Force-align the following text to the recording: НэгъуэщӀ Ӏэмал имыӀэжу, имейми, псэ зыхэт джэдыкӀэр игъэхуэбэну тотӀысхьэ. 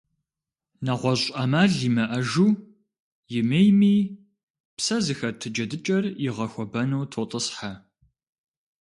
НэгъуэщӀ 0.85 1.29
Ӏэмал 1.35 1.71
имыӀэжу, 1.87 2.49
имейми, 3.37 3.95
псэ 4.75 4.97
зыхэт 5.05 5.39
джэдыкӀэр 5.53 6.05
игъэхуэбэну 6.27 7.03
тотӀысхьэ. 7.11 7.71